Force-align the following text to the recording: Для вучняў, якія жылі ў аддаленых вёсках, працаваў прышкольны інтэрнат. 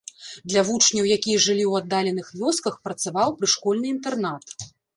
Для 0.53 0.61
вучняў, 0.69 1.09
якія 1.17 1.41
жылі 1.45 1.65
ў 1.67 1.73
аддаленых 1.85 2.33
вёсках, 2.41 2.81
працаваў 2.89 3.37
прышкольны 3.43 3.87
інтэрнат. 3.95 4.61